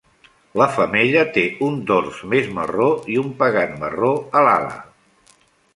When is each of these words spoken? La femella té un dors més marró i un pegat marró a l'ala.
La 0.61 0.67
femella 0.77 1.25
té 1.35 1.43
un 1.67 1.77
dors 1.91 2.23
més 2.33 2.49
marró 2.59 2.89
i 3.17 3.19
un 3.27 3.31
pegat 3.45 3.79
marró 3.85 4.13
a 4.41 4.47
l'ala. 4.49 4.77